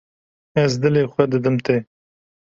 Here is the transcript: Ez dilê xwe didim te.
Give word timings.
Ez 0.63 0.71
dilê 0.81 1.03
xwe 1.11 1.23
didim 1.31 1.57
te. 1.65 1.75